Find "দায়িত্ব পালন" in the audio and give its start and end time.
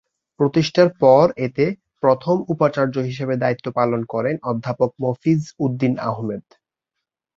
3.37-4.01